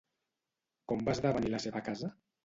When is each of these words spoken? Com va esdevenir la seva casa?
Com 0.91 1.03
va 1.09 1.13
esdevenir 1.17 1.51
la 1.55 1.59
seva 1.65 1.83
casa? 1.91 2.09